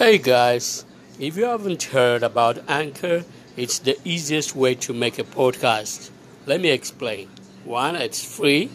[0.00, 0.86] Hey guys,
[1.18, 3.22] if you haven't heard about Anchor,
[3.54, 6.08] it's the easiest way to make a podcast.
[6.46, 7.28] Let me explain.
[7.66, 8.70] One, it's free.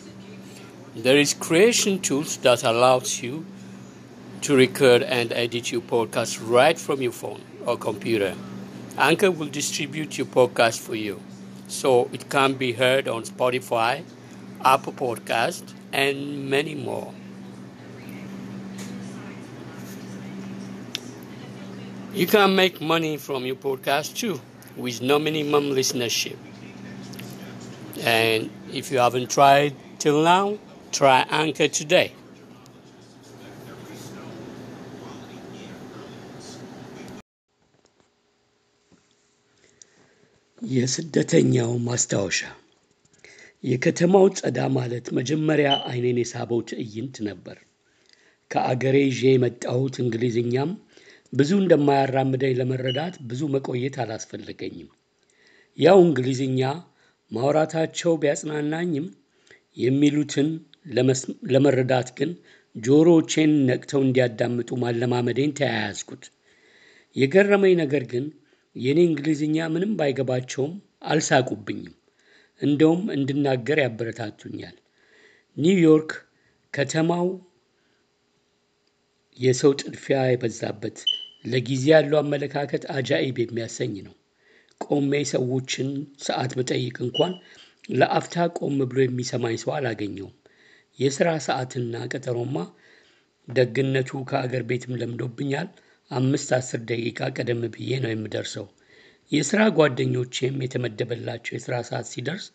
[0.96, 3.44] There is creation tools that allows you
[4.42, 8.36] to record and edit your podcast right from your phone or computer.
[8.96, 11.20] Anchor will distribute your podcast for you,
[11.68, 14.04] so it can be heard on Spotify,
[14.64, 17.16] Apple Podcast, and many more.
[22.15, 24.37] You can make money from your podcast too
[24.77, 26.39] with no minimum listenership.
[28.03, 30.59] And if you haven't tried till now,
[30.93, 32.09] try Anchor today.
[40.63, 42.39] የስደተኛው ማስታወሻ
[43.65, 47.57] የከተማው ጸዳ ማለት መጀመሪያ ዓይኔን የሳበው ትዕይንት ነበር።
[48.51, 50.71] ከአገሬ ይዤ የመጣሁት እንግሊዝኛም
[51.34, 54.90] ብዙ እንደማያራምደኝ ለመረዳት ብዙ መቆየት አላስፈለገኝም።
[55.78, 56.62] ያው እንግሊዝኛ
[57.32, 59.08] ማውራታቸው ቢያጽናናኝም
[59.78, 60.50] የሚሉትን
[61.54, 62.32] ለመረዳት ግን
[62.76, 66.24] ጆሮዎቼን ነቅተው እንዲያዳምጡ ማለማመዴን ተያያዝኩት።
[67.16, 68.26] የገረመኝ ነገር ግን
[68.76, 70.74] የእኔ እንግሊዝኛ ምንም ባይገባቸውም
[71.06, 71.94] አልሳቁብኝም።
[72.62, 74.76] እንደውም እንድናገር ያበረታቱኛል።
[75.58, 76.12] ኒውዮርክ
[76.74, 77.28] ከተማው
[79.40, 80.98] የሰው ጥድፊያ የበዛበት
[81.46, 84.16] ለጊዜ ያለው አመለካከት አጃኢብ የሚያሰኝ ነው።
[84.82, 85.90] ቆሜ ሰዎችን
[86.26, 87.34] ሰዓት ብጠይቅ እንኳን
[87.92, 90.34] ለአፍታ ቆም ብሎ የሚሰማኝ ሰው አላገኘውም።
[91.00, 92.58] የሥራ ሰዓትና ቀጠሮማ
[93.48, 95.68] ደግነቱ ከአገር ቤትም ለምዶብኛል።
[96.12, 98.66] አምስት አስር ደቂቃ ቀደም ብዬ ነው የምደርሰው።
[99.32, 102.46] የሥራ ጓደኞቼም የተመደበላቸው የሥራ ሰዓት ሲደርስ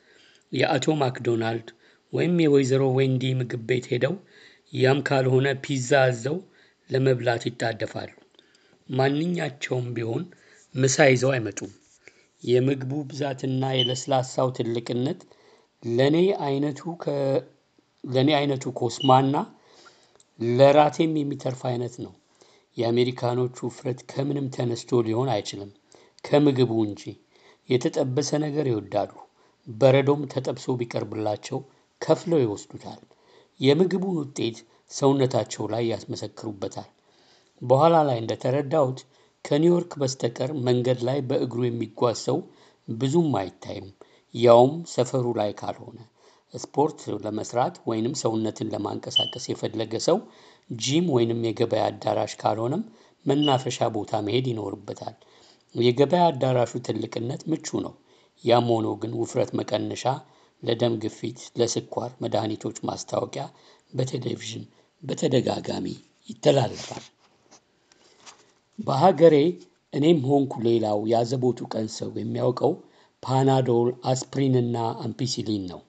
[0.52, 1.68] የአቶ ማክዶናልድ
[2.12, 4.14] ወይም የወይዘሮ ዌንዲ ምግብ ቤት ሄደው
[4.72, 6.36] ያም ካልሆነ ፒዛ አዘው
[6.90, 8.10] ለመብላት ይጣደፋሉ።
[8.90, 10.22] ማንኛቸውም ቢሆን
[10.74, 11.72] ምሳ ይዘው አይመጡም።
[12.42, 15.20] የምግቡ ብዛትና የለስላሳው ትልቅነት
[15.82, 16.16] ለእኔ
[18.36, 19.34] አይነቱ ኮስማና
[20.40, 22.12] ለራቴም የሚተርፍ አይነት ነው።
[22.76, 25.70] የአሜሪካኖቹ ውፍረት ከምንም ተነስቶ ሊሆን አይችልም፣
[26.24, 27.02] ከምግቡ እንጂ።
[27.68, 29.12] የተጠበሰ ነገር ይወዳሉ።
[29.66, 31.58] በረዶም ተጠብሶ ቢቀርብላቸው
[32.00, 33.00] ከፍለው ይወስዱታል።
[33.60, 34.58] የምግቡን ውጤት
[34.90, 36.88] ሰውነታቸው ላይ ያስመሰክሩበታል።
[37.62, 39.00] በኋላ ላይ እንደተረዳሁት
[39.44, 42.38] ከኒውዮርክ በስተቀር መንገድ ላይ በእግሩ የሚጓዝ ሰው
[42.88, 43.86] ብዙም አይታይም፣
[44.34, 45.98] ያውም ሰፈሩ ላይ ካልሆነ።
[46.54, 50.18] ስፖርት ለመስራት ወይንም ሰውነትን ለማንቀሳቀስ የፈለገ ሰው
[50.80, 52.82] ጂም ወይንም የገበያ አዳራሽ ካልሆነም
[53.26, 55.16] መናፈሻ ቦታ መሄድ ይኖርበታል።
[55.74, 57.94] የገበያ አዳራሹ ትልቅነት ምቹ ነው።
[58.44, 60.04] ያም ሆኖ ግን ውፍረት መቀነሻ፣
[60.62, 63.44] ለደም ግፊት፣ ለስኳር መድኃኒቶች ማስታወቂያ
[63.92, 64.64] በቴሌቪዥን
[65.02, 65.86] በተደጋጋሚ
[66.28, 67.04] ይተላለፋል።
[68.80, 69.36] በሀገሬ
[69.92, 72.72] እኔም ሆንኩ ሌላው የአዘቦቱ ቀን ሰው የሚያውቀው
[73.22, 75.80] ፓናዶል፣ አስፕሪንና አምፒሲሊን ነው።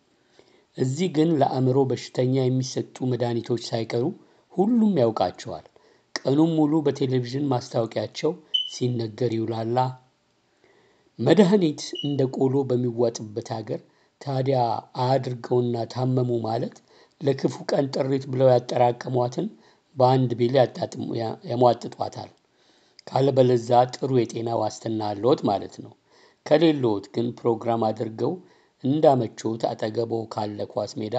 [0.77, 4.03] እዚህ ግን ለአእምሮ በሽተኛ የሚሰጡ መድኃኒቶች ሳይቀሩ
[4.53, 5.65] ሁሉም ያውቃቸዋል።
[6.15, 8.31] ቀኑን ሙሉ በቴሌቪዥን ማስታወቂያቸው
[8.71, 9.77] ሲነገር ይውላላ።
[11.19, 13.81] መድኃኒት እንደ ቆሎ በሚዋጥበት ሀገር
[14.21, 14.59] ታዲያ
[15.03, 16.75] አያድርገውና ታመሙ ማለት
[17.21, 19.47] ለክፉ ቀን ጥሪት ብለው ያጠራቀሟትን
[19.95, 20.55] በአንድ ቢል
[21.49, 22.29] ያሟጥጧታል።
[23.11, 25.91] ካለበለዛ ጥሩ የጤና ዋስትና አለዎት ማለት ነው።
[26.45, 28.33] ከሌለዎት ግን ፕሮግራም አድርገው
[28.83, 31.15] እንዳመቾት አጠገቦ ካለ ኳስ ሜዳ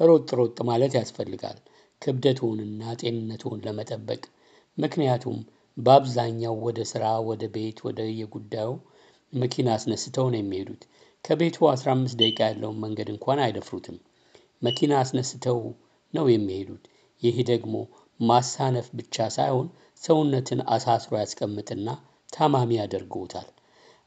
[0.00, 1.58] ሮጥ ሮጥ ማለት ያስፈልጋል
[2.02, 4.22] ክብደትዎንና ጤንነትዎን ለመጠበቅ።
[4.78, 5.36] ምክንያቱም
[5.76, 8.70] በአብዛኛው ወደ ሥራ፣ ወደ ቤት፣ ወደ የጉዳዩ
[9.32, 10.82] መኪና አስነስተው ነው የሚሄዱት።
[11.24, 13.98] ከቤቱ አስራ አምስት ደቂቃ ያለውን መንገድ እንኳን አይደፍሩትም።
[14.62, 15.60] መኪና አስነስተው
[16.14, 16.82] ነው የሚሄዱት።
[17.22, 17.74] ይህ ደግሞ
[18.20, 19.68] ማሳነፍ ብቻ ሳይሆን
[20.02, 21.88] ሰውነትን አሳስሮ ያስቀምጥና
[22.32, 23.48] ታማሚ ያደርግዎታል።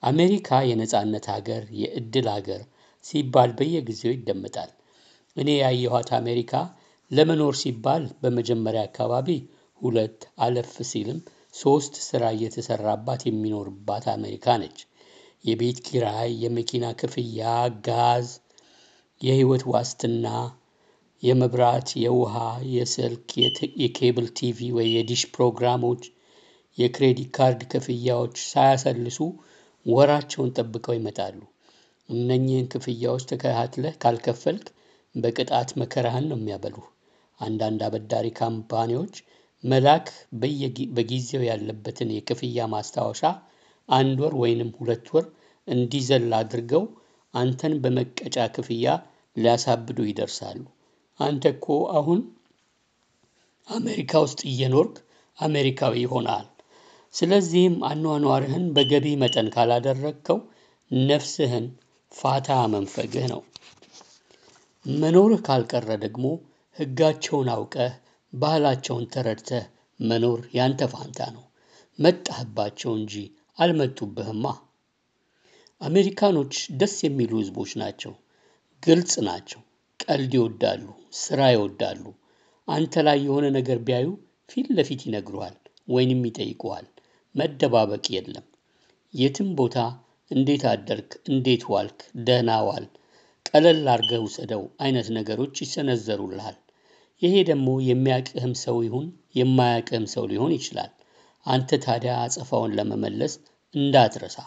[0.03, 2.61] አሜሪካ የነጻነት ሀገር፣ የዕድል ሀገር
[3.05, 4.71] ሲባል በየጊዜው ይደመጣል።
[5.37, 6.53] እኔ ያየኋት አሜሪካ
[7.11, 9.29] ለመኖር ሲባል በመጀመሪያ አካባቢ
[9.81, 11.19] ሁለት አለፍ ሲልም
[11.55, 14.77] ሶስት ስራ እየተሰራባት የሚኖርባት አሜሪካ ነች።
[15.45, 17.41] የቤት ኪራይ፣ የመኪና ክፍያ፣
[17.87, 18.29] ጋዝ፣
[19.21, 20.27] የህይወት ዋስትና፣
[21.23, 22.35] የመብራት፣ የውሃ፣
[22.73, 23.29] የስልክ፣
[23.83, 26.03] የ cable TV ወይ የዲሽ ፕሮግራሞች፣
[26.77, 29.19] የ credit card ክፍያዎች ሳያሰልሱ
[29.85, 31.37] ወራቸውን ጠብቀው ይመጣሉ።
[32.09, 34.65] እነኚህን ክፍያዎች ተከታትለህ ካልከፈልክ
[35.15, 36.87] በቅጣት መከራህን ነው የሚያበሉህ።
[37.39, 39.15] አንዳንድ አበዳሪ ካምፓኒዎች
[39.63, 40.07] መላክ
[40.95, 43.21] በጊዜው ያለበትን የክፍያ ማስታወሻ
[43.89, 45.25] አንድ ወር ወይንም ሁለት ወር
[45.67, 46.83] እንዲዘል አድርገው
[47.33, 48.87] አንተን በመቀጫ ክፍያ
[49.35, 50.59] ሊያሳብዱ ይደርሳሉ።
[51.19, 51.65] አንተ እኮ
[51.97, 52.19] አሁን
[53.67, 54.95] አሜሪካ ውስጥ እየኖርክ
[55.37, 56.47] አሜሪካዊ ሆነሃል።
[57.13, 60.39] ስለዚህም አኗኗርህን በገቢ መጠን ካላደረግከው
[60.91, 61.65] ነፍስህን
[62.11, 63.41] ፋታ መንፈግህ ነው።
[64.85, 66.25] መኖርህ ካልቀረ ደግሞ
[66.77, 67.93] ሕጋቸውን አውቀህ
[68.33, 69.65] ባህላቸውን ተረድተህ
[69.99, 71.43] መኖር ያንተ ፋንታ ነው።
[71.99, 73.13] መጣህባቸው እንጂ
[73.57, 74.45] አልመጡብህማ።
[75.81, 78.13] አሜሪካኖች ደስ የሚሉ ህዝቦች ናቸው።
[78.83, 79.61] ግልጽ ናቸው።
[80.07, 80.83] ቀልድ ይወዳሉ፣
[81.19, 82.03] ስራ ይወዳሉ።
[82.67, 84.07] አንተ ላይ የሆነ ነገር ቢያዩ
[84.49, 85.55] ፊት ለፊት ይነግሩሃል
[85.87, 86.87] ወይንም ይጠይቁሃል።
[87.35, 88.45] መደባበቅ የለም።
[89.13, 89.77] የትም ቦታ
[90.31, 91.97] እንዴት አደርክ፣ እንዴት ዋልክ፣
[92.27, 92.85] ደህና ዋል፣
[93.49, 96.57] ቀለል አድርገህ ውሰደው አይነት ነገሮች ይሰነዘሩልሃል።
[97.21, 99.05] ይሄ ደግሞ የሚያቅህም ሰው ይሁን
[99.35, 100.91] የማያቅህም ሰው ሊሆን ይችላል።
[101.45, 103.33] አንተ ታዲያ አጸፋውን ለመመለስ
[103.73, 104.37] እንዳትረሳ።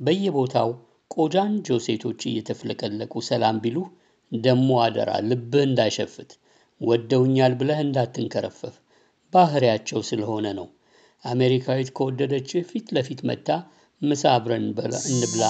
[0.00, 0.70] በየቦታው
[1.10, 3.88] ቆጃንጆ ሴቶች እየተፍለቀለቁ ሰላም ቢሉህ
[4.42, 6.30] ደሞ አደራ ልብህ እንዳይሸፍት
[6.80, 8.74] ወደውኛል ብለህ እንዳትንከረፈፍ
[9.32, 10.66] ባህሪያቸው ስለሆነ ነው።
[11.24, 13.50] አሜሪካዊት ከወደደችህ ፊት ለፊት መጥታ
[14.02, 14.66] ምሳ አብረን
[15.10, 15.44] እንብላ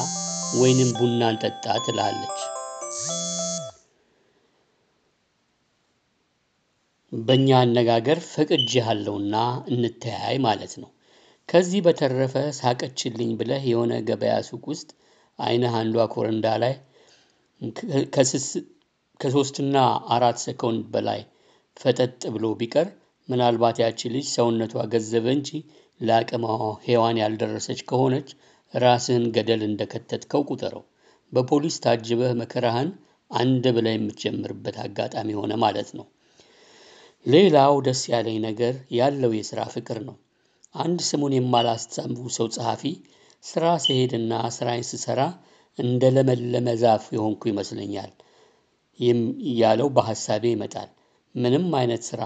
[0.60, 2.40] ወይንም ቡና እንጠጣ ትላለች።
[7.12, 9.34] በእኛ አነጋገር ፈቅጄሃለሁና
[9.70, 10.90] እንተያይ ማለት ነው።
[11.48, 14.88] ከዚህ በተረፈ ሳቀችልኝ ብለህ የሆነ ገበያ ሱቅ ውስጥ
[15.38, 16.75] አይንህ አንዷ ኮረንዳ ላይ
[19.20, 19.76] ከሶስትና
[20.14, 21.20] አራት ሰኮንድ በላይ
[21.76, 22.88] ፈጠጥ ብሎ ቢቀር
[23.28, 25.50] ምናልባት ያቺ ልጅ ሰውነቷ ገዘበ እንጂ
[26.00, 26.44] ለአቅመ
[26.87, 28.28] ሔዋን ያልደረሰች ከሆነች
[28.75, 30.82] ራስህን ገደል እንደከተትከው ቁጠረው።
[31.32, 32.90] በፖሊስ ታጅበህ መከራህን
[33.31, 36.06] አንድ ብለህ የምትጀምርበት አጋጣሚ ሆነ ማለት ነው።
[37.26, 40.16] ሌላው ደስ ያለኝ ነገር ያለው የሥራ ፍቅር ነው።
[40.75, 42.82] አንድ ስሙን የማላስታውሰው ጸሐፊ
[43.44, 45.20] ስራ ስሄድና ስራዬን ስሰራ
[45.78, 48.11] እንደ ለመለመ ዛፍ የሆንኩ ይመስለኛል
[49.58, 50.91] ያለው በሐሳቤ ይመጣል።
[51.35, 52.23] ምንም አይነት ስራ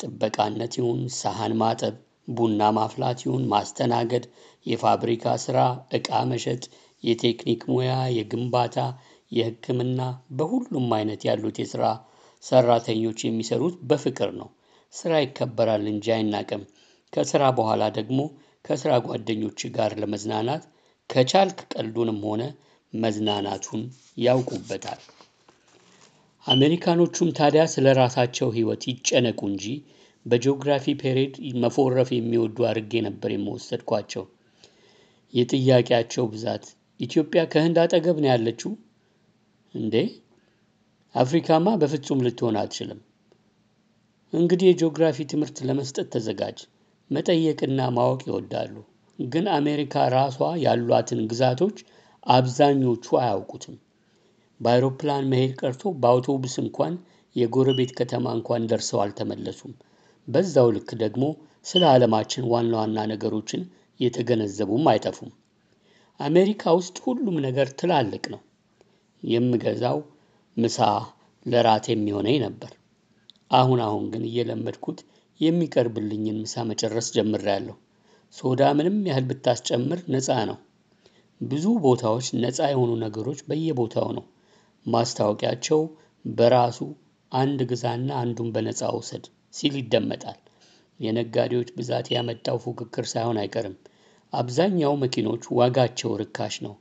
[0.00, 1.94] ጥበቃነት ይሁን ሳህን ማጠብ፣
[2.28, 4.24] ቡና ማፍላት ይሁን ማስተናገድ፣
[4.66, 5.58] የፋብሪካ ስራ፣
[5.92, 6.62] ዕቃ መሸጥ፣
[7.02, 8.76] የቴክኒክ ሙያ፣ የግንባታ፣
[9.32, 10.00] የሕክምና
[10.38, 11.84] በሁሉም አይነት ያሉት የስራ
[12.42, 14.48] ሰራተኞች የሚሰሩት በፍቅር ነው።
[14.92, 16.62] ስራ ይከበራል እንጂ አይናቅም።
[17.12, 18.20] ከስራ በኋላ ደግሞ
[18.64, 20.64] ከስራ ጓደኞች ጋር ለመዝናናት
[21.10, 22.42] ከቻልክ ቀልዱንም ሆነ
[22.92, 23.82] መዝናናቱን
[24.18, 25.00] ያውቁበታል።
[26.46, 29.66] አሜሪካኖቹም ታዲያ ስለ ራሳቸው ህይወት ይጨነቁ እንጂ
[30.26, 34.24] በጂኦግራፊ ፔሬድ መፎረፍ የሚወዱ አድርጌ ነበር የምወሰድኳቸው።
[35.34, 36.64] የጥያቄያቸው ብዛት
[37.00, 38.72] ኢትዮጵያ ከህንድ አጠገብ ነው ያለችው
[39.74, 39.94] እንዴ?
[41.14, 43.00] አፍሪካማ በፍጹም ልትሆን አትችልም።
[44.32, 46.58] እንግዲህ የጂኦግራፊ ትምህርት ለመስጠት ተዘጋጅ።
[47.10, 48.74] መጠየቅና ማወቅ ይወዳሉ።
[49.18, 51.78] ግን አሜሪካ ራሷ ያሏትን ግዛቶች
[52.26, 53.74] አብዛኞቹ አያውቁትም።
[54.62, 56.94] በአውሮፕላን መሄድ ቀርቶ በአውቶቡስ እንኳን
[57.36, 59.72] የጎረቤት ከተማ እንኳን ደርሰው አልተመለሱም።
[60.28, 61.24] በዛው ልክ ደግሞ
[61.66, 63.62] ስለ ዓለማችን ዋና ዋና ነገሮችን
[64.00, 65.30] የተገነዘቡም አይጠፉም።
[66.20, 68.40] አሜሪካ ውስጥ ሁሉም ነገር ትላልቅ ነው።
[69.22, 69.98] የምገዛው
[70.56, 70.78] ምሳ
[71.46, 72.72] ለራት የሚሆነኝ ነበር።
[73.50, 74.98] አሁን አሁን ግን እየለመድኩት
[75.40, 77.76] የሚቀርብልኝን ምሳ መጨረስ ጀምሬያለሁ።
[78.34, 80.58] ሶዳ ምንም ያህል ብታስጨምር ነፃ ነው።
[81.40, 84.24] ብዙ ቦታዎች ነፃ የሆኑ ነገሮች በየቦታው ነው።
[84.86, 85.80] ማስታወቂያቸው
[86.24, 86.78] በራሱ
[87.32, 89.24] አንድ ግዛና አንዱን በነፃ ውሰድ
[89.54, 90.38] ሲል ይደመጣል።
[91.00, 93.76] የነጋዴዎች ብዛት ያመጣው ፉክክር ሳይሆን አይቀርም።
[94.32, 96.74] አብዛኛው መኪኖች ዋጋቸው ርካሽ ነው።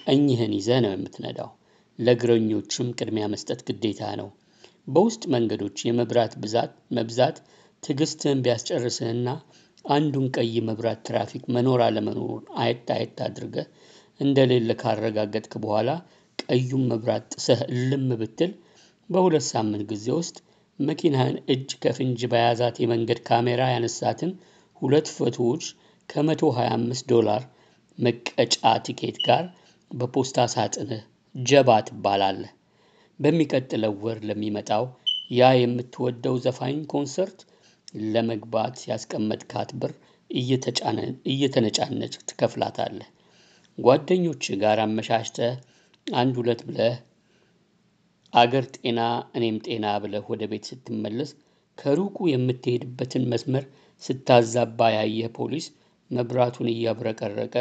[0.00, 1.50] ቀኝህን ይዘህ ነው የምትነዳው።
[1.98, 4.28] ለእግረኞችም ቅድሚያ መስጠት ግዴታ ነው።
[4.88, 7.36] በውስጥ መንገዶች የመብራት ብዛት መብዛት
[7.82, 9.28] ትዕግስትህን ቢያስጨርስህና
[9.84, 13.66] አንዱን ቀይ መብራት ትራፊክ መኖር አለመኖሩን አየት አየት አድርገህ
[14.20, 15.90] እንደሌለ ካረጋገጥክ በኋላ
[16.50, 18.52] ቀዩን መብራት ጥሰህ እልም ብትል
[19.10, 20.36] በሁለት ሳምንት ጊዜ ውስጥ
[20.78, 24.30] መኪናህን እጅ ከፍንጅ በያዛት የመንገድ ካሜራ ያነሳትን
[24.82, 25.64] ሁለት ፎቶዎች
[26.08, 27.42] ከመቶ ሀያ አምስት ዶላር
[27.98, 28.54] መቀጫ
[28.86, 29.44] ቲኬት ጋር
[29.90, 31.02] በፖስታ ሳጥንህ
[31.34, 32.52] ጀባ ትባላለህ።
[33.20, 34.84] በሚቀጥለው ወር ለሚመጣው
[35.30, 37.40] ያ የምትወደው ዘፋኝ ኮንሰርት
[38.12, 39.92] ለመግባት ያስቀመጥካት ብር
[41.30, 43.08] እየተነጫነጭ ትከፍላታለህ።
[43.78, 45.54] ጓደኞች ጋር አመሻሽተህ
[46.16, 46.94] አንድ ሁለት ብለህ
[48.32, 49.00] አገር ጤና
[49.36, 51.30] እኔም ጤና ብለህ ወደ ቤት ስትመለስ
[51.78, 53.64] ከሩቁ የምትሄድበትን መስመር
[54.02, 55.66] ስታዛባ ያየህ ፖሊስ
[56.10, 57.54] መብራቱን እያብረቀረቀ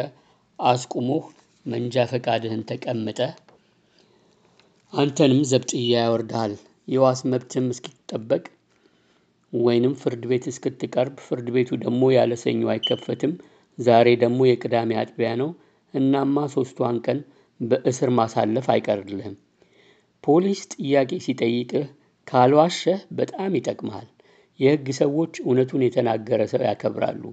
[0.59, 1.25] አስቁሞህ
[1.65, 3.31] መንጃ ፈቃድህን ተቀምጠህ
[4.93, 6.53] አንተንም ዘብጥያ ያወርድሃል።
[6.87, 8.43] የዋስ መብትም እስኪጠበቅ
[9.53, 13.33] ወይንም ፍርድ ቤት እስክትቀርብ ፍርድ ቤቱ ደግሞ ያለ ሰኞ አይከፈትም።
[13.77, 15.49] ዛሬ ደግሞ የቅዳሜ አጥቢያ ነው።
[15.93, 17.19] እናማ ሶስቷን ቀን
[17.59, 19.35] በእስር ማሳለፍ አይቀርልህም።
[20.23, 21.85] ፖሊስ ጥያቄ ሲጠይቅህ
[22.27, 24.07] ካልዋሸህ በጣም ይጠቅምሃል።
[24.59, 27.23] የህግ ሰዎች እውነቱን የተናገረ ሰው ያከብራሉ።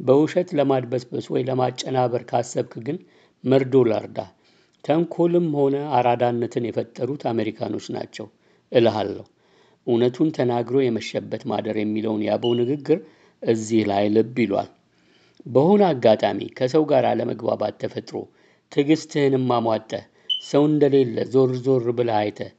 [0.00, 2.98] በውሸት ለማድበስበስ ወይ ለማጨናበር ካሰብክ ግን
[3.44, 4.18] መርዶ ላርዳ።
[4.84, 8.26] ተንኮልም ሆነ አራዳነትን የፈጠሩት አሜሪካኖች ናቸው
[8.72, 9.24] እልሃለሁ።
[9.86, 12.98] እውነቱን ተናግሮ የመሸበት ማደር የሚለውን የአበው ንግግር
[13.42, 14.70] እዚህ ላይ ልብ ይሏል።
[15.46, 18.16] በሆነ አጋጣሚ ከሰው ጋር አለመግባባት ተፈጥሮ
[18.72, 20.04] ትዕግስትህንም አሟጠህ
[20.44, 22.50] ሰው እንደሌለ ዞር ዞር ብለህ አይተህ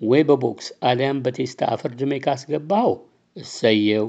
[0.00, 2.94] ወይ በቦክስ አሊያም በቴስታ አፈርድሜ ካስገባኸው
[3.36, 4.06] እሰየው።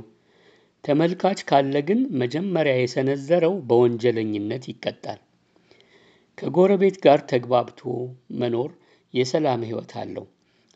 [0.83, 5.19] ተመልካች ካለ ግን መጀመሪያ የሰነዘረው በወንጀለኝነት ይቀጣል።
[6.37, 7.81] ከጎረቤት ጋር ተግባብቶ
[8.41, 8.69] መኖር
[9.13, 10.25] የሰላም ሕይወት አለው።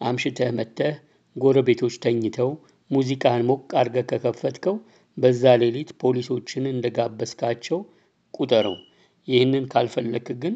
[0.01, 0.96] አምሽተህ መጥተህ
[1.36, 2.51] ጎረቤቶች ተኝተው
[2.92, 4.75] ሙዚቃን ሞቅ አድርገህ ከከፈትከው
[5.18, 7.80] በዛ ሌሊት ፖሊሶችን እንደጋበዝካቸው
[8.34, 8.78] ቁጠረው።
[9.30, 10.56] ይህንን ካልፈለክ ግን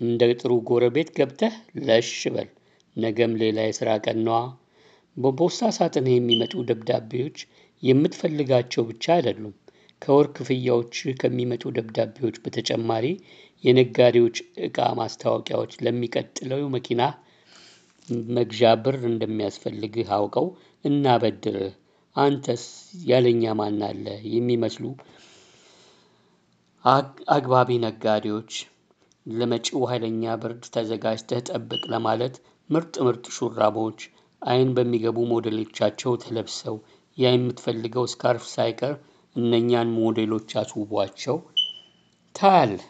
[0.00, 1.54] እንደ ጥሩ ጎረቤት ገብተህ
[1.86, 2.48] ለሽ በል።
[2.96, 4.38] ነገም ሌላ የሥራ ቀን ነዋ።
[5.16, 7.38] በፖስታ ሳጥንህ የሚመጡ ደብዳቤዎች
[7.82, 9.54] የምትፈልጋቸው ብቻ አይደሉም።
[10.02, 13.06] ከወር ክፍያዎች ከሚመጡ ደብዳቤዎች በተጨማሪ
[13.64, 17.02] የነጋዴዎች ዕቃ ማስታወቂያዎች ለሚቀጥለው መኪና
[18.36, 20.46] መግዣ ብር እንደሚያስፈልግህ አውቀው
[20.84, 21.72] እናበድርህ
[22.16, 22.64] አንተስ
[23.06, 24.84] ያለኛ ማን አለ የሚመስሉ
[27.34, 28.52] አግባቢ ነጋዴዎች
[29.26, 32.34] ለመጪው ኃይለኛ ብርድ ተዘጋጅተህ ጠብቅ ለማለት
[32.70, 34.00] ምርጥ ምርጥ ሹራቦች
[34.42, 36.76] አይን በሚገቡ ሞዴሎቻቸው ተለብሰው
[37.18, 38.94] ያ የምትፈልገው ስካርፍ ሳይቀር
[39.36, 41.38] እነኛን ሞዴሎች አስውቧቸው
[42.34, 42.84] ታያለህ።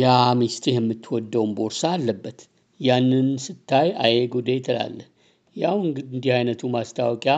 [0.00, 0.04] ያ
[0.38, 2.38] ሚስትህ የምትወደውን ቦርሳ አለበት።
[2.80, 5.08] ያንን ስታይ አዬ ጉዴ ትላለህ።
[5.56, 7.34] ያው እንዲህ አይነቱ ማስታወቂያ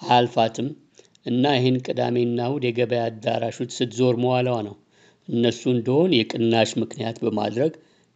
[0.00, 0.68] አያልፋትም
[1.26, 4.74] እና ይህን ቅዳሜና እሁድ የገበያ አዳራሾች ስትዞር መዋሏ ነው።
[5.28, 7.72] እነሱ እንደሆን የቅናሽ ምክንያት በማድረግ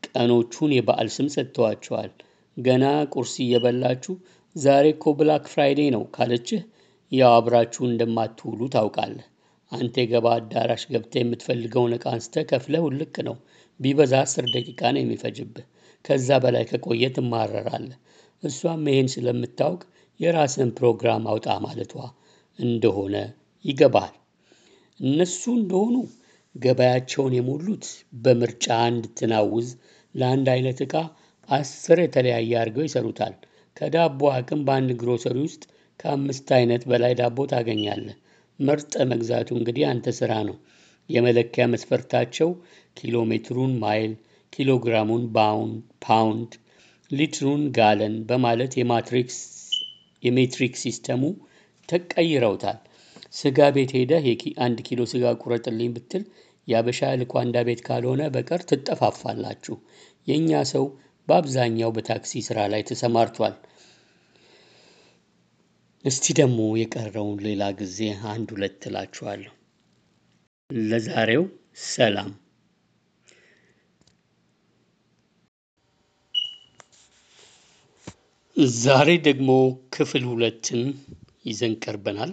[0.08, 2.10] ቀኖቹን የበአል ስም ሰጥተዋቸዋል።
[2.56, 4.14] ገና ቁርስ እየበላችሁ
[4.56, 6.60] ዛሬ እኮ Black Friday ነው ካለችህ
[7.12, 9.26] ያው አብራችሁ እንደማትውሉ ታውቃለህ።
[9.72, 13.36] አንተ የገበያ አዳራሽ ገብተህ የምትፈልገውን ዕቃ አንስተህ ከፍለህ ውልቅ ነው።
[13.80, 15.66] ቢበዛ አስር ደቂቃ ነው የሚፈጅብህ።
[16.04, 17.98] ከዛ በላይ ከቆየ ትማረራለህ።
[18.42, 19.82] እሷም ይሄን ስለምታውቅ
[20.20, 21.94] የራስህን ፕሮግራም አውጣ ማለቷ
[22.58, 23.16] እንደሆነ
[23.64, 24.14] ይገባሃል።
[25.00, 25.96] እነሱ እንደሆኑ
[26.54, 27.84] ገበያቸውን የሞሉት
[28.22, 29.68] በምርጫ እንድትናውዝ
[30.14, 30.94] ለአንድ አይነት ዕቃ
[31.48, 33.34] አስር የተለያየ አድርገው ይሰሩታል።
[33.76, 35.62] ከዳቦ አቅም በአንድ ግሮሰሪ ውስጥ
[36.00, 38.16] ከአምስት አይነት በላይ ዳቦ ታገኛለህ።
[38.58, 40.56] መርጠህ መግዛቱ እንግዲህ አንተ ስራ ነው።
[41.10, 42.48] የመለኪያ መስፈርታቸው
[42.96, 44.12] ኪሎ ሜትሩን ማይል፣
[44.52, 45.22] ኪሎ ግራሙን
[46.06, 46.50] ፓውንድ፣
[47.10, 49.38] ሊትሩን ጋለን በማለት የ matrix
[50.22, 51.22] የ metric system ኡ
[51.88, 52.78] ተቀይረውታል።
[53.34, 54.26] ስጋ ቤት ሄደህ
[54.60, 56.22] አንድ ኪሎ ስጋ ቁረጥልኝ ብትል
[56.68, 59.76] የአበሻ ልኳንዳ ቤት ካልሆነ በቀር ትጠፋፋላችሁ።
[60.28, 60.84] የእኛ ሰው
[61.28, 63.54] በአብዛኛው በታክሲ ስራ ላይ ተሰማርቷል።
[66.04, 67.98] እስቲ ደግሞ የቀረውን ሌላ ጊዜ
[68.32, 69.52] አንድ ሁለት እላችኋለሁ።
[70.70, 71.44] ለዛሬው
[71.88, 72.30] ሰላም።
[78.78, 79.50] ዛሬ ደግሞ
[79.94, 80.80] ክፍል ሁለትን
[81.48, 82.32] ይዘን ቀርበናል።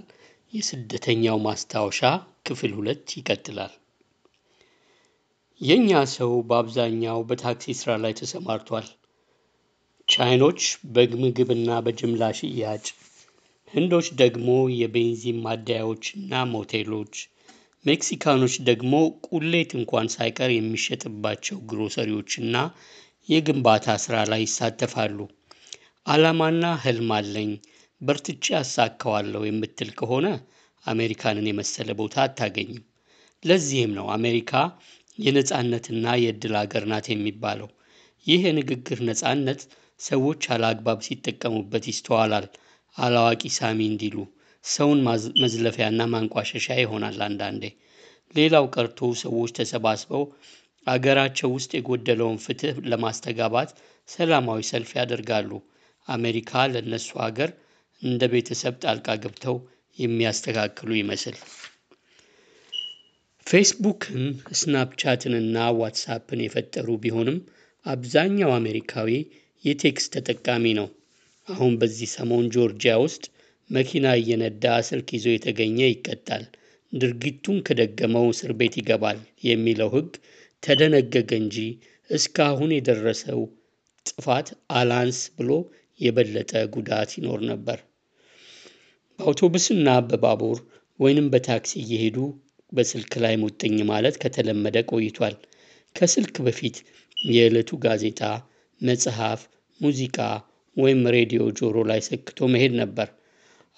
[0.53, 1.99] የስደተኛው ማስታወሻ
[2.47, 3.73] ክፍል ሁለት ይቀጥላል።
[5.61, 8.87] የእኛ ሰው በአብዛኛው በታክሲ ስራ ላይ ተሰማርቷል።
[10.07, 10.61] ቻይኖች
[10.95, 12.85] በምግብና በጅምላ ሽያጭ፣
[13.73, 17.13] ህንዶች ደግሞ የቤንዚን ማደያዎችና ሞቴሎች፣
[17.85, 18.93] ሜክሲካኖች ደግሞ
[19.27, 22.55] ቁሌት እንኳን ሳይቀር የሚሸጥባቸው ግሮሰሪዎችና
[23.29, 25.17] የግንባታ ስራ ላይ ይሳተፋሉ።
[26.05, 27.51] ዓላማና ህልም አለኝ
[28.05, 30.27] በርትቼ አሳካዋለሁ የምትል ከሆነ
[30.85, 32.81] አሜሪካንን የመሰለ ቦታ አታገኝም።
[33.43, 34.51] ለዚህም ነው አሜሪካ
[35.19, 37.69] የነጻነትና የእድል ሀገር ናት የሚባለው።
[38.25, 39.61] ይህ የንግግር ነጻነት
[39.99, 42.47] ሰዎች አላግባብ ሲጠቀሙበት ይስተዋላል።
[42.95, 44.17] አላዋቂ ሳሚ እንዲሉ
[44.63, 44.99] ሰውን
[45.43, 47.63] መዝለፊያና ማንቋሸሻ ይሆናል አንዳንዴ።
[48.35, 50.23] ሌላው ቀርቶ ሰዎች ተሰባስበው
[50.87, 53.69] አገራቸው ውስጥ የጎደለውን ፍትህ ለማስተጋባት
[54.09, 55.51] ሰላማዊ ሰልፍ ያደርጋሉ።
[56.07, 57.51] አሜሪካ ለእነሱ ሀገር
[58.01, 59.55] እንደ ቤተሰብ ጣልቃ ገብተው
[59.97, 61.37] የሚያስተካክሉ ይመስል።
[63.47, 64.21] ፌስቡክን፣
[64.59, 67.37] ስናፕቻትንና ዋትሳፕን የፈጠሩ ቢሆንም
[67.85, 69.09] አብዛኛው አሜሪካዊ
[69.65, 70.87] የ text ተጠቃሚ ነው።
[71.47, 73.23] አሁን በዚህ ሰሞን ጆርጂያ ውስጥ
[73.69, 76.43] መኪና እየነዳ ስልክ ይዞ የተገኘ ይቀጣል፣
[76.93, 80.11] ድርጊቱን ከደገመው እስር ቤት ይገባል የሚለው ሕግ
[80.63, 81.57] ተደነገገ እንጂ
[82.09, 83.41] እስካሁን የደረሰው
[84.05, 84.47] ጥፋት
[84.79, 85.51] አላንስ ብሎ
[85.99, 87.79] የበለጠ ጉዳት ይኖር ነበር።
[89.19, 90.57] በአውቶቡስና በባቡር
[90.99, 92.17] ወይንም በታክሲ እየሄዱ
[92.71, 95.35] በስልክ ላይ ሙጥኝ ማለት ከተለመደ ቆይቷል።
[95.95, 96.77] ከስልክ በፊት
[97.17, 98.21] የዕለቱ ጋዜጣ፣
[98.81, 99.41] መጽሐፍ፣
[99.79, 100.17] ሙዚቃ
[100.77, 103.09] ወይም ሬዲዮ ጆሮ ላይ ሰክቶ መሄድ ነበር።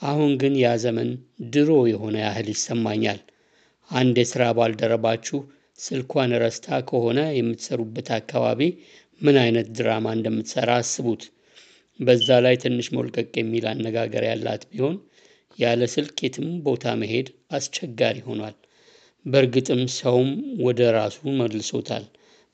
[0.02, 1.10] አሁን ግን ያ ዘመን
[1.54, 3.20] ድሮ የሆነ ያህል ይሰማኛል።
[3.90, 5.38] አንድ የሥራ ባልደረባችሁ
[5.80, 8.62] ስልኳን ረስታ ከሆነ የምትሰሩበት አካባቢ
[9.22, 11.24] ምን አይነት ድራማ እንደምትሰራ አስቡት።
[12.00, 14.96] በዛ ላይ ትንሽ ሞልቀቅ የሚል አነጋገር ያላት ቢሆን
[15.58, 18.56] ያለ ስልክ የትም ቦታ መሄድ አስቸጋሪ ሆኗል።
[19.26, 20.30] በእርግጥም ሰውም
[20.66, 22.06] ወደ ራሱ መልሶታል።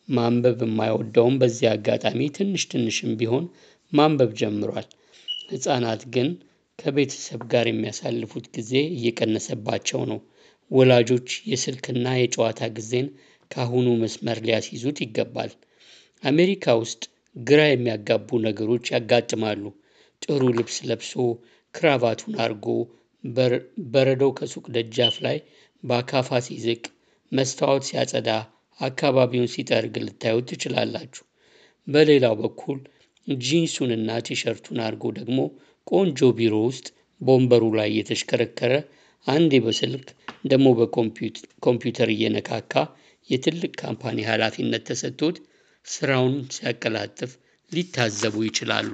[0.08, 3.46] ማንበብ የማይወደውም በዚህ አጋጣሚ ትንሽ ትንሽም ቢሆን
[3.94, 4.88] ማንበብ ጀምሯል።
[5.50, 6.30] ሕፃናት ግን
[6.80, 10.20] ከቤተሰብ ጋር የሚያሳልፉት ጊዜ እየቀነሰባቸው ነው።
[10.72, 13.08] ወላጆች የስልክና የጨዋታ ጊዜን
[13.52, 15.52] ከአሁኑ መስመር ሊያስይዙት ይገባል።
[16.24, 17.02] አሜሪካ ውስጥ
[17.36, 19.64] ግራ የሚያጋቡ ነገሮች ያጋጥማሉ።
[20.22, 21.14] ጥሩ ልብስ ለብሶ
[21.74, 22.66] ክራቫቱን አርጎ
[23.94, 25.38] በረዶው ከሱቅ ደጃፍ ላይ
[25.84, 26.84] በአካፋ ሲዝቅ
[27.32, 28.30] መስታወት ሲያጸዳ
[28.80, 31.24] አካባቢውን ሲጠርግ ልታዩት ትችላላችሁ።
[31.88, 32.78] በሌላው በኩል
[33.28, 35.40] ጂንሱንና ቲሸርቱን አድርጎ ደግሞ
[35.88, 36.88] ቆንጆ ቢሮ ውስጥ
[37.22, 38.74] በወንበሩ ላይ እየተሽከረከረ
[39.28, 40.08] አንዴ በስልክ
[40.48, 42.74] ደግሞ በኮምፒውተር እየነካካ
[43.30, 45.38] የትልቅ company ኃላፊነት ተሰጥቶት
[45.86, 47.32] ስራውን ሲያቀላጥፍ
[47.72, 48.92] ሊታዘቡ ይችላሉ።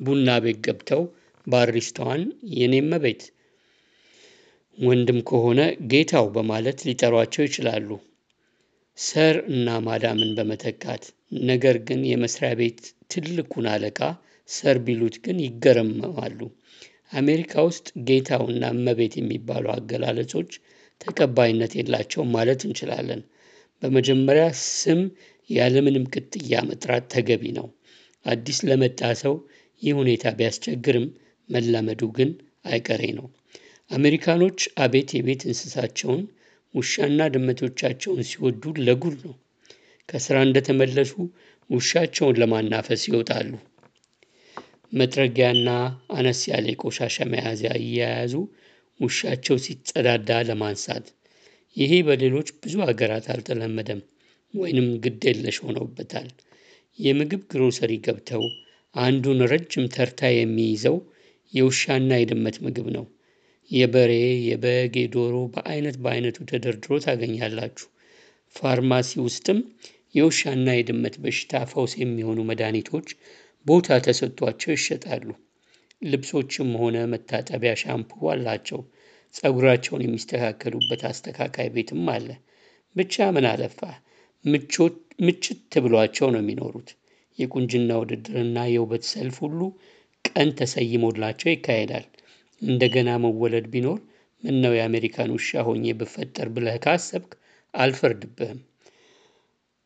[0.00, 1.02] ቡና ቤት ገብተው
[1.46, 2.22] ባሪስታዋን
[2.56, 3.22] የኔ እመቤት
[4.78, 5.60] ወንድም ከሆነ
[5.90, 7.88] ጌታው በማለት ሊጠሯቸው ይችላሉ።
[8.98, 11.04] ሰር እና ማዳምን በመተካት
[11.48, 12.80] ነገር ግን የመስሪያ ቤት
[13.12, 14.00] ትልቁን አለቃ
[14.48, 16.38] ሰር ቢሉት ግን ይገረመማሉ።
[17.12, 20.52] አሜሪካ ውስጥ ጌታውና እመቤት የሚባሉ አገላለጾች
[21.00, 23.22] ተቀባይነት የላቸውም ማለት እንችላለን።
[23.82, 25.00] በመጀመሪያ ስም
[25.50, 27.66] ያለምንም ቅጥያ መጥራት ተገቢ ነው።
[28.26, 29.34] አዲስ ለመጣ ሰው
[29.82, 31.06] ይህ ሁኔታ ቢያስቸግርም
[31.48, 32.30] መላመዱ ግን
[32.68, 33.26] አይቀሬ ነው።
[33.90, 36.22] አሜሪካኖች አቤት የቤት እንስሳቸውን
[36.74, 39.34] ውሻና ድመቶቻቸውን ሲወዱ ለጉድ ነው።
[40.08, 41.12] ከስራ እንደተመለሱ
[41.70, 43.50] ውሻቸውን ለማናፈስ ይወጣሉ።
[44.92, 45.68] መጥረጊያና
[46.16, 48.34] አነስ ያለ የቆሻሻ መያዣ እየያዙ
[49.00, 51.06] ውሻቸው ሲጸዳዳ ለማንሳት
[51.76, 54.00] ይሄ በሌሎች ብዙ ሀገራት አልተለመደም
[54.54, 56.28] ወይንም ግድ የለሽ ሆነውበታል።
[56.98, 58.44] የምግብ ግሮሰሪ ገብተው
[58.94, 60.96] አንዱን ረጅም ተርታ የሚይዘው
[61.52, 63.04] የውሻና የድመት ምግብ ነው።
[63.70, 64.12] የበሬ
[64.48, 67.86] የበግ የዶሮ በአይነት በአይነቱ ተደርድሮ ታገኛላችሁ።
[68.56, 69.58] ፋርማሲ ውስጥም
[70.14, 73.08] የውሻና የድመት በሽታ ፈውስ የሚሆኑ መድኃኒቶች
[73.66, 75.28] ቦታ ተሰጥቷቸው ይሸጣሉ።
[76.04, 78.80] ልብሶችም ሆነ መታጠቢያ ሻምፑ አላቸው።
[79.34, 82.28] ፀጉራቸውን የሚስተካከሉበት አስተካካይ ቤትም አለ።
[82.96, 83.94] ብቻ ምን አለፋህ
[84.44, 86.88] ምችት ብሏቸው ነው የሚኖሩት።
[87.38, 89.60] የቁንጅና ውድድርና የውበት ሰልፍ ሁሉ
[90.24, 92.06] ቀን ተሰይሞላቸው ይካሄዳል።
[92.62, 93.98] እንደገና መወለድ ቢኖር
[94.42, 97.32] ምነው የአሜሪካን ውሻ ሆኜ ብፈጠር ብለህ ካሰብክ
[97.74, 98.60] አልፈርድብህም።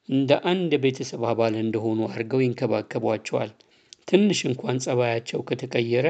[0.09, 3.51] እንደ አንድ የቤተሰብ አባል እንደሆኑ አድርገው ይንከባከቧቸዋል።
[4.09, 6.09] ትንሽ እንኳን ፀባያቸው ከተቀየረ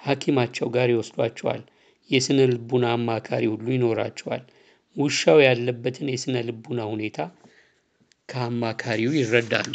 [0.00, 1.62] ሐኪማቸው ጋር ይወስዷቸዋል።
[2.10, 4.42] የስነ ልቡና አማካሪ ሁሉ ይኖራቸዋል።
[4.96, 7.18] ውሻው ያለበትን የስነ ልቡና ሁኔታ
[8.28, 9.72] ከአማካሪው ይረዳሉ።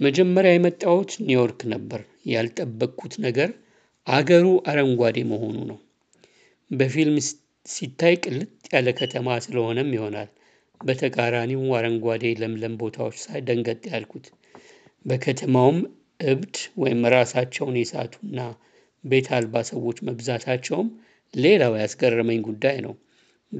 [0.00, 2.00] መጀመሪያ የመጣሁት ኒውዮርክ ነበር።
[2.32, 3.50] ያልጠበቅኩት ነገር
[4.06, 5.78] አገሩ አረንጓዴ መሆኑ ነው።
[6.70, 7.16] በፊልም
[7.66, 10.28] ሲታይ ቅልጥ ያለ ከተማ ስለሆነም ይሆናል።
[10.80, 14.26] በተቃራኒው አረንጓዴ ለምለም ቦታዎች ሳይ ደንገጥ ያልኩት።
[15.04, 15.78] በከተማውም
[16.26, 18.38] እብድ ወይም ራሳቸውን የሳቱና
[19.04, 20.88] ቤት አልባ ሰዎች መብዛታቸውም
[21.34, 22.94] ሌላው ያስገረመኝ ጉዳይ ነው።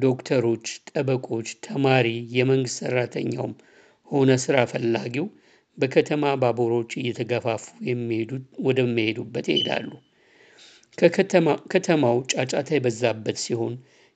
[0.02, 3.52] ዶክተሮች፣ ጠበቆች፣ ተማሪ፣ የመንግስት ሰራተኛውም
[4.08, 5.26] ሆነ ስራ ፈላጊው
[5.78, 7.64] በከተማ ባቡሮች እየተገፋፉ
[8.66, 9.88] ወደሚሄዱበት ይሄዳሉ።
[11.72, 13.74] ከተማው ጫጫታ የበዛበት ሲሆን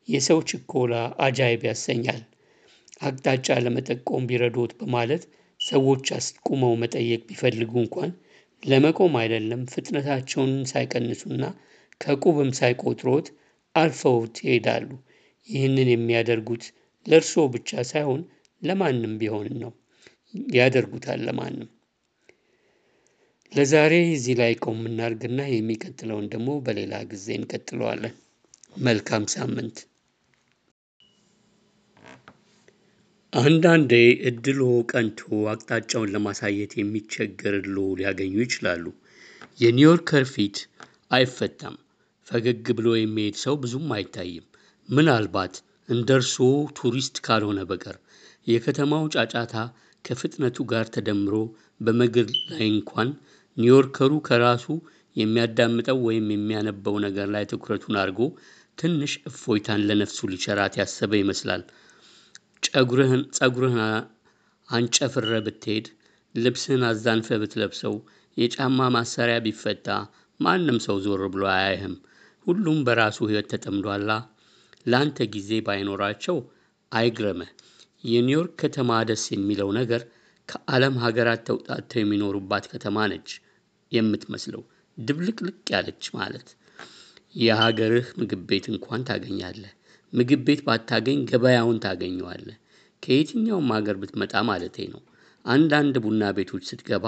[0.08, 2.20] የሰው ችኮላ አጃይብ ያሰኛል።
[3.02, 5.24] አቅጣጫ ለመጠቆም ቢረዶት በማለት
[5.60, 8.10] ሰዎች አስቁመው መጠየቅ ቢፈልጉ እንኳን
[8.62, 11.42] ለመቆም አይደለም ፍጥነታቸውን ሳይቀንሱና
[12.00, 13.26] ከቁብም ሳይቆጥሮት
[13.74, 14.88] አልፈውት ይሄዳሉ።
[15.48, 16.64] ይህንን የሚያደርጉት
[17.06, 18.22] ለእርስዎ ብቻ ሳይሆን
[18.62, 19.72] ለማንም ቢሆን ነው።
[20.54, 21.68] ያደርጉታል ለማንም።
[23.52, 28.14] ለዛሬ እዚህ ላይ ቆም እናድርግና የሚቀጥለውን ደግሞ በሌላ ጊዜ እንቀጥለዋለን።
[28.78, 29.78] መልካም ሳምንት።
[33.32, 33.92] አንዳንዴ
[34.28, 34.60] እድሎ
[34.92, 35.20] ቀንቶ
[35.52, 37.56] አቅጣጫውን ለማሳየት የሚቸገር
[37.98, 38.84] ሊያገኙ ይችላሉ።
[39.60, 40.56] የኒውዮርከር ፊት
[41.12, 41.76] አይፈታም።
[42.28, 44.46] ፈገግ ብሎ የሚሄድ ሰው ብዙም አይታይም።
[44.88, 45.54] ምናልባት
[45.88, 46.46] እንደ እርስዎ
[46.78, 47.96] ቱሪስት ካልሆነ በቀር
[48.46, 49.54] የከተማው ጫጫታ
[50.04, 51.34] ከፍጥነቱ ጋር ተደምሮ
[51.86, 53.08] በመንገድ ላይ እንኳን
[53.56, 54.66] ኒውዮርከሩ ከራሱ
[55.16, 58.20] የሚያዳምጠው ወይም የሚያነበው ነገር ላይ ትኩረቱን አድርጎ
[58.78, 61.62] ትንሽ እፎይታን ለነፍሱ ሊቸራት ያሰበ ይመስላል።
[63.36, 63.82] ጸጉርህን
[64.68, 65.86] አንጨፍረ ብትሄድ
[66.34, 67.94] ልብስህን አዛንፈ ብትለብሰው
[68.36, 69.88] የጫማ ማሰሪያ ቢፈታ
[70.40, 71.94] ማንም ሰው ዞር ብሎ አያይህም።
[72.46, 74.10] ሁሉም በራሱ ህይወት ተጠምዷላ።
[74.90, 76.36] ለአንተ ጊዜ ባይኖራቸው
[76.92, 77.50] አይግረምህ።
[78.04, 80.02] የኒውዮርክ ከተማ ደስ የሚለው ነገር
[80.48, 83.30] ከዓለም ሀገራት ተውጣጥተው የሚኖሩባት ከተማ ነች
[83.92, 84.62] የምትመስለው
[84.98, 86.48] ድብልቅልቅ ያለች ማለት።
[87.38, 89.72] የሀገርህ ምግብ ቤት እንኳን ታገኛለህ።
[90.12, 92.56] ምግብ ቤት ባታገኝ ገበያውን ታገኘዋለህ።
[93.02, 95.02] ከየትኛውም ሀገር ብትመጣ ማለቴ ነው።
[95.44, 97.06] አንዳንድ ቡና ቤቶች ስትገባ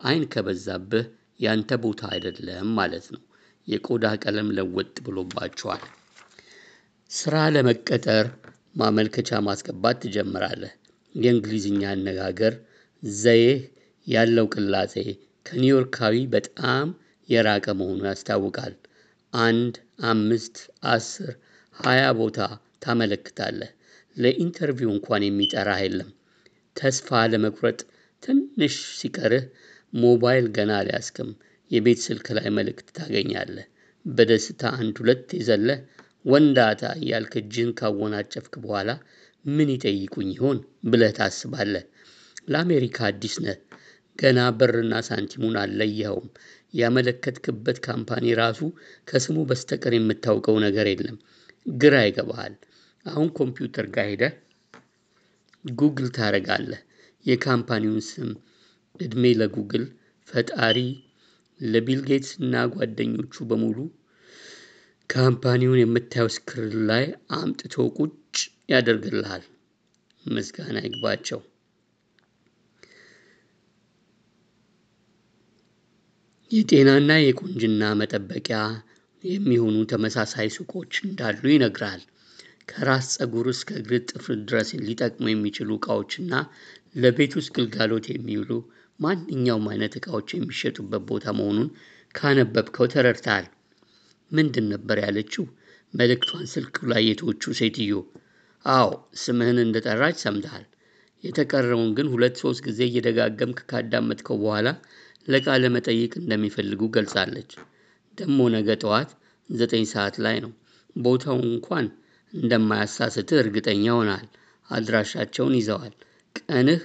[0.00, 1.06] አይን ከበዛብህ
[1.40, 3.22] ያንተ ቦታ አይደለም ማለት ነው።
[3.68, 5.82] የቆዳ ቀለም ለወጥ ብሎባቸዋል።
[7.10, 8.26] ስራ ለመቀጠር
[8.80, 10.72] ማመልከቻ ማስገባት ትጀምራለህ።
[11.14, 12.54] የእንግሊዝኛ አነጋገር
[13.02, 13.60] ዘዬህ
[14.06, 14.94] ያለው ቅላጼ
[15.46, 16.88] ከኒውዮርካዊ በጣም
[17.28, 18.74] የራቀ መሆኑ ያስታውቃል።
[19.32, 19.74] አንድ
[20.10, 20.56] አምስት
[20.92, 21.30] አስር
[21.76, 22.38] ሃያ ቦታ
[22.84, 23.72] ታመለክታለህ።
[24.16, 26.10] ለኢንተርቪው እንኳን የሚጠራህ የለም።
[26.76, 27.80] ተስፋ ለመቁረጥ
[28.22, 29.44] ትንሽ ሲቀርህ
[29.96, 31.30] ሞባይል ገና አልያዝክም
[31.70, 33.66] የቤት ስልክ ላይ መልእክት ታገኛለህ።
[34.04, 35.78] በደስታ አንድ ሁለት የዘለህ
[36.24, 38.90] ወንዳታ እያልክ እጅህን ካወናጨፍክ በኋላ
[39.48, 40.58] ምን ይጠይቁኝ ይሆን
[40.90, 41.84] ብለህ ታስባለህ።
[42.48, 43.58] ለአሜሪካ አዲስ ነህ።
[44.18, 46.28] ገና ብርና ሳንቲሙን አልለየኸውም።
[46.74, 48.60] ያመለከትክበት company ራሱ
[49.08, 51.16] ከስሙ በስተቀር የምታውቀው ነገር የለም።
[51.76, 52.54] ግራ ይገባሃል።
[53.06, 54.34] አሁን ኮምፒውተር ጋር ሄደህ
[55.64, 56.80] ጉግል ታደርጋለህ።
[57.26, 58.30] የ company ውን ስም
[59.00, 59.84] እድሜ ለጉግል
[60.28, 60.78] ፈጣሪ
[61.60, 63.78] ለቢል ጌትስ እና ጓደኞቹ በሙሉ
[65.10, 67.04] company ውን የምታየው screen ላይ
[67.36, 68.36] አምጥቶ ቁጭ
[68.72, 69.44] ያደርግልሃል።
[70.26, 71.40] ምስጋና ይግባቸው።
[76.50, 78.60] የጤናና የቁንጅና መጠበቂያ
[79.24, 82.02] የሚሆኑ ተመሳሳይ ሱቆች እንዳሉ ይነግራል።
[82.68, 86.32] ከራስ ፀጉር እስከ እግር ጥፍር ድረስ ሊጠቅሙ የሚችሉ እቃዎችና
[86.96, 88.50] ለቤት ውስጥ ግልጋሎት የሚውሉ
[89.00, 91.68] ማንኛውም አይነት እቃዎች የሚሸጡበት ቦታ መሆኑን
[92.14, 93.46] ካነበብከው ተረድተሃል።
[94.30, 95.44] ምንድን ነበር ያለችው?
[95.94, 97.94] መልእክቷን ስልክ ላይ የተወችው ሴትዮ።
[98.64, 98.88] አዎ
[99.22, 100.66] ስምህን እንደጠራች ሰምተሃል።
[101.24, 104.68] የተቀረውን ግን ሁለት ሶስት ጊዜ እየደጋገምክ ካዳመጥከው በኋላ
[105.28, 107.50] ለቃለ መጠይቅ እንደሚፈልጉ ገልጻለች።
[108.18, 109.10] ደሞ ነገ ጠዋት
[109.48, 110.52] ዘጠኝ ሰዓት ላይ ነው።
[110.96, 111.86] ቦታው እንኳን
[112.32, 114.28] እንደማያሳስትህ እርግጠኛ ሆነሃል።
[114.70, 115.94] አድራሻቸውን ይዘዋል።
[116.36, 116.82] ቀንህ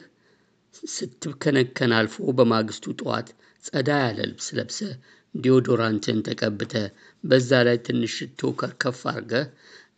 [0.94, 3.28] ስትብከነከን አልፎ በማግስቱ ጠዋት
[3.64, 4.94] ጸዳ ያለ ልብስ ለብሰህ
[5.36, 6.86] ዲዮዶራንትን ተቀብተህ
[7.24, 9.46] በዛ ላይ ትንሽ ሽቶ ከርከፍ አድርገህ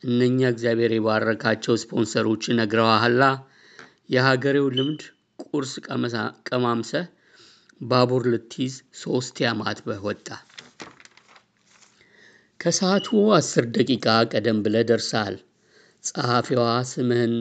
[0.05, 3.21] እነኛ እግዚአብሔር የባረካቸው ስፖንሰሮች ነግረዋሃላ።
[4.13, 5.01] የሀገሬው ልምድ
[5.43, 5.71] ቁርስ
[6.49, 7.05] ቀማምሰህ
[7.81, 10.27] ባቡር ልትይዝ ሶስት ያማትበህ ወጣ።
[12.59, 15.35] ከሰዓቱ አስር ደቂቃ ቀደም ብለህ ደርሰሃል።
[16.03, 16.61] ጸሐፊዋ
[16.91, 17.35] ስምህን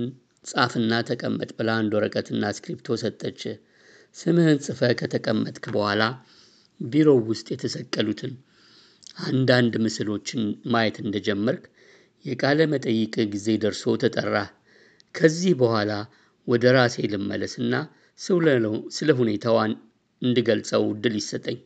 [0.46, 3.40] ጻፍና ተቀመጥ ብላ አንድ ወረቀትና እስክሪፕቶ ሰጠች።
[4.16, 6.02] ስምህን ጽፈህ ከተቀመጥክ በኋላ
[6.80, 8.32] ቢሮው ውስጥ የተሰቀሉትን
[9.26, 11.64] አንዳንድ ምስሎችን ማየት እንደጀመርክ
[12.24, 14.48] የቃለ መጠይቅ ጊዜ ደርሶ ተጠራህ።
[15.14, 15.92] ከዚህ በኋላ
[16.46, 17.74] ወደ ራሴ ልመለስና
[18.96, 19.56] ስለ ሁኔታው
[20.22, 21.58] እንድገልጸው እድል ይሰጠኝ።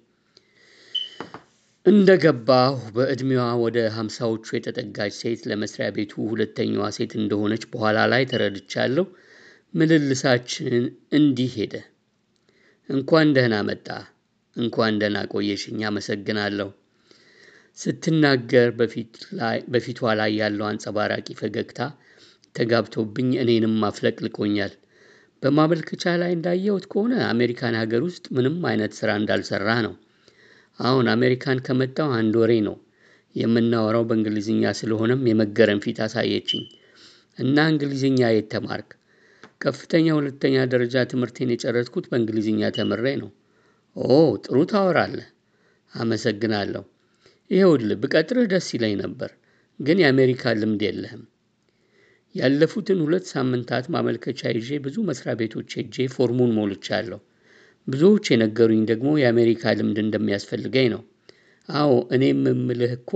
[1.86, 9.04] እንደገባሁ በዕድሜዋ ወደ ሃምሳዎቹ የተጠጋች ሴት ለመስሪያ ቤቱ ሁለተኛዋ ሴት እንደሆነች በኋላ ላይ ተረድቻለሁ።
[9.74, 10.74] ምልልሳችን
[11.18, 11.74] እንዲህ ሄደ።
[12.88, 14.04] እንኳን ደህና መጣህ።
[14.56, 16.68] እንኳን ደህና ቆየሽኝ አመሰግናለሁ።
[17.78, 18.68] ስትናገር
[19.72, 21.80] በፊቷ ላይ ያለው አንጸባራቂ ፈገግታ
[22.54, 24.72] ተጋብቶብኝ እኔንም አፍለቅልቆኛል።
[25.42, 29.94] በማመልከቻ ላይ እንዳየሁት ከሆነ አሜሪካን ሀገር ውስጥ ምንም አይነት ስራ እንዳልሰራህ ነው።
[30.80, 32.76] አሁን አሜሪካን ከመጣሁ አንድ ወሬ ነው።
[33.34, 36.62] የምናወራው በእንግሊዝኛ ስለሆነም የመገረም ፊት አሳየችኝ።
[37.38, 38.88] እና እንግሊዝኛ የት ተማርክ?
[39.60, 43.30] ከፍተኛ ሁለተኛ ደረጃ ትምህርቴን የጨረስኩት በእንግሊዝኛ ተምሬ ነው።
[43.96, 44.08] ኦ
[44.44, 45.28] ጥሩ ታወራለህ።
[45.92, 46.82] አመሰግናለሁ።
[47.50, 49.30] ይኸውልህ ብቀጥርህ ደስ ይለኝ ነበር፣
[49.80, 51.22] ግን የአሜሪካ ልምድ የለህም።
[52.34, 57.20] ያለፉትን ሁለት ሳምንታት ማመልከቻ ይዤ ብዙ መስሪያ ቤቶች ሄጄ ፎርሙን ሞልቻለሁ።
[57.88, 61.02] ብዙዎች የነገሩኝ ደግሞ የአሜሪካ ልምድ እንደሚያስፈልገኝ ነው።
[61.68, 63.10] አዎ እኔም የምልህ እኮ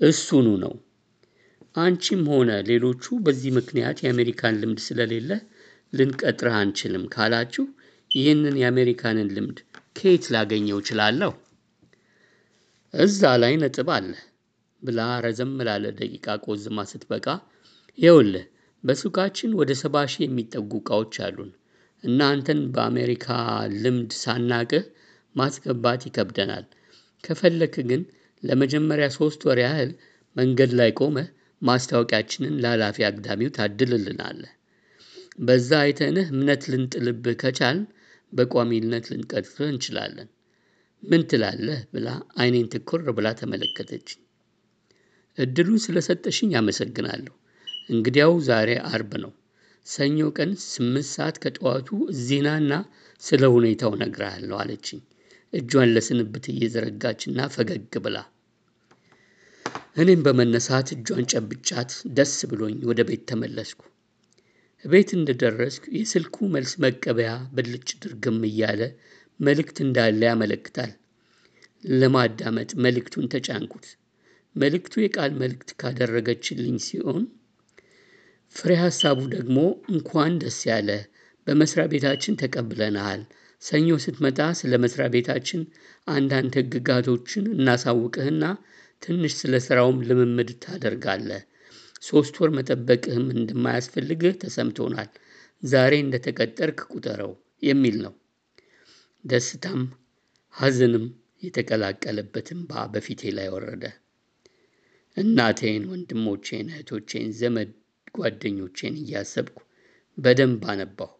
[0.00, 0.72] እሱኑ ነው።
[1.76, 5.30] አንቺም ሆነ ሌሎቹ በዚህ ምክንያት የአሜሪካን ልምድ ስለሌለ
[5.92, 7.64] ልንቀጥርህ አንችልም ካላችሁ
[8.10, 9.58] ይህንን የአሜሪካንን ልምድ
[9.96, 11.32] ከየት ላገኘው እችላለሁ?
[12.94, 14.10] እዛ ላይ ነጥብ አለ
[14.82, 17.26] ብላ ረዘም ላለ ደቂቃ ቆዝማ ስትበቃ
[17.98, 18.44] ይኸውልህ
[18.84, 21.50] በሱቃችን ወደ ሰባ ሺህ የሚጠጉ እቃዎች አሉን
[22.04, 23.26] እና አንተን በአሜሪካ
[23.82, 24.84] ልምድ ሳናቅህ
[25.34, 26.64] ማስገባት ይከብደናል።
[27.24, 28.02] ከፈለክ ግን
[28.42, 29.90] ለመጀመሪያ ሶስት ወር ያህል
[30.36, 31.28] መንገድ ላይ ቆመህ
[31.62, 34.52] ማስታወቂያችንን ለኃላፊ አግዳሚው ታድልልናለህ።
[35.38, 37.84] በዛ አይተንህ እምነት ልንጥልብህ ከቻልን
[38.32, 40.28] በቋሚነት ልንቀጥርህ እንችላለን።
[41.02, 44.20] ምን ትላለህ ብላ አይኔን ትኩር ብላ ተመለከተችኝ።
[45.38, 47.34] እድሉን ስለሰጠሽኝ አመሰግናለሁ።
[47.88, 49.32] እንግዲያው ዛሬ አርብ ነው።
[49.90, 52.72] ሰኞ ቀን ስምንት ሰዓት ከጠዋቱ እዚህ ናና
[53.22, 55.00] ስለ ሁኔታው እነግርሃለሁ አለችኝ።
[55.52, 58.18] እጇን ለስንብት እየዘረጋችና ፈገግ ብላ
[59.96, 63.80] እኔም በመነሳት እጇን ጨብጫት ደስ ብሎኝ ወደ ቤት ተመለስኩ።
[64.84, 68.82] ቤት እንደደረስኩ የስልኩ መልስ መቀበያ ብልጭ ድርግም እያለ
[69.40, 70.92] መልእክት እንዳለ ያመለክታል።
[71.84, 73.86] ለማዳመጥ መልእክቱን ተጫንኩት።
[74.56, 77.22] መልእክቱ የቃል መልእክት ካደረገችልኝ ሲሆን
[78.54, 79.58] ፍሬ ሀሳቡ ደግሞ
[79.92, 80.90] እንኳን ደስ ያለ
[81.46, 83.20] በመስሪያ ቤታችን ተቀብለናል።
[83.62, 85.60] ሰኞ ስትመጣ ስለ መስሪያ ቤታችን
[86.06, 88.44] አንዳንድ ህግጋቶችን እናሳውቅህና
[89.02, 91.42] ትንሽ ስለ ስራውም ልምምድ ታደርጋለህ።
[92.02, 95.10] ሶስት ወር መጠበቅህም እንደማያስፈልግህ ተሰምቶናል።
[95.62, 97.32] ዛሬ እንደተቀጠርክ ቁጠረው
[97.62, 98.14] የሚል ነው።
[99.24, 99.82] ደስታም
[100.54, 101.04] ሀዘንም
[101.42, 103.84] የተቀላቀለበት እንባ በፊቴ ላይ ወረደ።
[105.16, 107.70] እናቴን ወንድሞቼን እህቶቼን ዘመድ
[108.14, 109.58] ጓደኞቼን እያሰብኩ
[110.18, 111.10] በደንብ አነባሁ።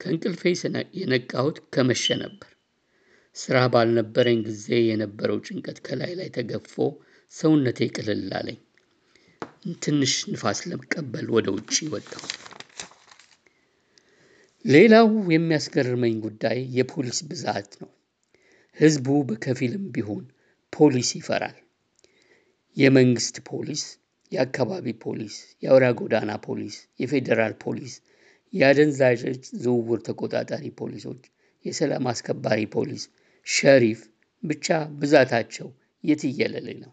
[0.00, 0.42] ከእንቅልፌ
[1.00, 2.50] የነቃሁት ከመሸ ነበር።
[3.36, 6.74] ስራ ባልነበረኝ ጊዜ የነበረው ጭንቀት ከላይ ላይ ተገፎ
[7.32, 8.58] ሰውነቴ ቅልል አለኝ።
[9.82, 12.22] ትንሽ ንፋስ ለመቀበል ወደ ውጪ ወጣሁ።
[14.64, 17.90] ሌላው የሚያስገርመኝ ጉዳይ የፖሊስ ብዛት ነው።
[18.78, 20.24] ህዝቡ በከፊልም ቢሆን
[20.72, 21.56] ፖሊስ ይፈራል።
[22.76, 23.82] የመንግስት ፖሊስ፣
[24.32, 27.94] የአካባቢ ፖሊስ፣ የአውራ ጎዳና ፖሊስ፣ የፌዴራል ፖሊስ፣
[28.52, 29.20] የአደንዛዥ
[29.62, 31.22] ዝውውር ተቆጣጣሪ ፖሊሶች፣
[31.64, 33.02] የሰላም አስከባሪ ፖሊስ፣
[33.46, 34.00] ሸሪፍ
[34.42, 34.66] ብቻ
[35.00, 35.68] ብዛታቸው
[36.04, 36.92] የትየለሌ ነው።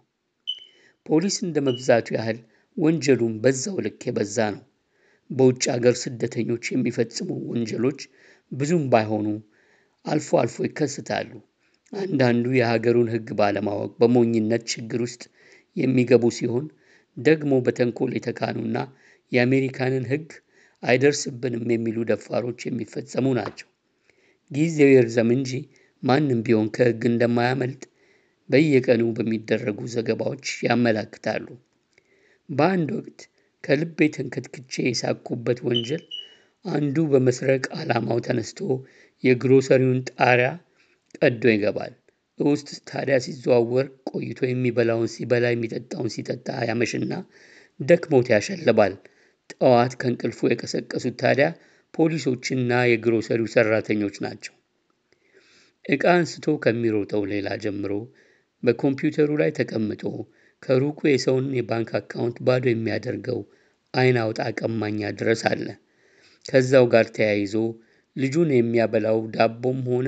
[1.06, 2.40] ፖሊስ እንደ መብዛቱ ያህል
[2.78, 4.64] ወንጀሉም በዛው ልክ የበዛ ነው።
[5.30, 8.02] በውጭ ሀገር ስደተኞች የሚፈጽሙ ወንጀሎች
[8.52, 9.28] ብዙም ባይሆኑ
[10.06, 11.32] አልፎ አልፎ ይከሰታሉ።
[11.94, 15.24] አንዳንዱ የሀገሩን ህግ ባለማወቅ በሞኝነት ችግር ውስጥ
[15.76, 16.66] የሚገቡ ሲሆን
[17.18, 18.78] ደግሞ በተንኮል የተካኑና
[19.32, 20.28] የአሜሪካንን ህግ
[20.84, 23.68] አይደርስብንም የሚሉ ደፋሮች የሚፈጸሙ ናቸው።
[24.52, 25.52] ጊዜው ይርዘም እንጂ
[26.04, 27.82] ማንም ቢሆን ከህግ እንደማያመልጥ
[28.50, 31.48] በየቀኑ በሚደረጉ ዘገባዎች ያመላክታሉ።
[32.50, 33.22] በአንድ ወቅት
[33.64, 36.04] ከልቤ ተንከትክቼ የሳቅኩበት ወንጀል
[36.66, 38.60] አንዱ በመስረቅ አላማው ተነስቶ
[39.24, 40.50] የግሮሰሪውን ጣሪያ
[41.18, 41.94] ቀዶ ይገባል።
[42.40, 47.14] ውስጥ ታዲያ ሲዘዋወር ቆይቶ የሚበላውን ሲበላ የሚጠጣውን ሲጠጣ ያመሽና
[47.80, 48.94] ደክሞት ያሸልባል።
[49.54, 51.48] ጠዋት ከእንቅልፉ የቀሰቀሱት ታዲያ
[51.94, 54.54] ፖሊሶችና የግሮሰሪው ሰራተኞች ናቸው።
[55.86, 57.92] እቃ አንስቶ ከሚሮጠው ሌላ ጀምሮ
[58.64, 60.04] በኮምፒውተሩ ላይ ተቀምጦ
[60.64, 63.40] ከሩቁ የሰውን የባንክ account ባዶ የሚያደርገው
[63.94, 65.66] አይን አውጣ ቀማኛ ድረስ አለ።
[66.46, 67.54] ከዛው ጋር ተያይዞ
[68.16, 70.08] ልጁን የሚያበላው ዳቦም ሆነ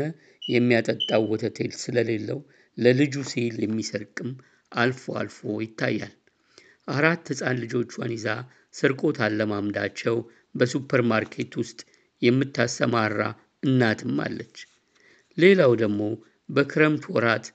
[0.49, 2.39] የሚያጠጣው ወተት ስለሌለው
[2.77, 4.31] ለልጁ ሲል የሚሰርቅም
[4.71, 6.13] አልፎ አልፎ ይታያል።
[6.87, 8.27] አራት ህፃን ልጆቿን ይዛ
[8.75, 10.17] ስርቆት አለማምዳቸው
[10.55, 11.79] በሱፐር ማርኬት ውስጥ
[12.21, 13.21] የምታሰማራ
[13.63, 14.57] እናትም አለች።
[15.37, 16.01] ሌላው ደግሞ
[16.49, 17.45] በክረምት ወራት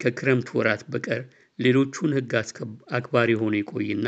[0.00, 1.22] ከክረምት ወራት በቀር
[1.58, 2.32] ሌሎቹን ህግ
[2.96, 4.06] አክባሪ ሆኖ ይቆይና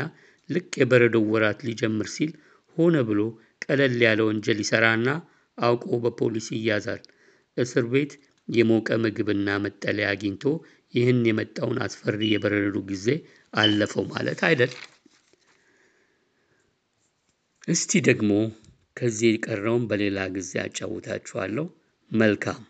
[0.49, 2.31] ልክ የበረዶው ወራት ሊጀምር ሲል
[2.77, 3.21] ሆነ ብሎ
[3.63, 5.07] ቀለል ያለ ወንጀል ይሰራና
[5.57, 7.01] አውቆ በፖሊስ ይያዛል።
[7.57, 8.11] እስር ቤት
[8.49, 10.43] የሞቀ ምግብና መጠለያ አግኝቶ
[10.93, 13.07] ይህን የመጣውን አስፈሪ የበረዶ ጊዜ
[13.53, 14.71] አለፈው ማለት አይደል?
[17.67, 18.31] እስቲ ደግሞ
[18.97, 21.65] ከዚህ የቀረውን በሌላ ጊዜ አጫውታችኋለሁ።
[22.11, 22.61] መልካም